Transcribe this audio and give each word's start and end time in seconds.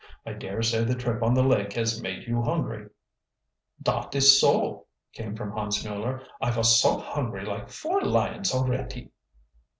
I 0.25 0.33
dare 0.33 0.63
say 0.63 0.83
the 0.83 0.95
trip 0.95 1.21
on 1.21 1.35
the 1.35 1.43
lake 1.43 1.73
has 1.73 2.01
made 2.01 2.27
you 2.27 2.41
hungry." 2.41 2.89
"Dot 3.79 4.15
is 4.15 4.41
so," 4.41 4.87
came 5.13 5.35
from 5.35 5.51
Hans 5.51 5.85
Mueller. 5.85 6.23
"I 6.41 6.49
vos 6.49 6.81
so 6.81 6.97
hungry 6.97 7.45
like 7.45 7.69
four 7.69 8.01
lions 8.01 8.51
alretty." 8.51 9.11